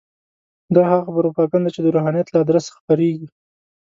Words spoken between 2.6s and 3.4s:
خپرېږي.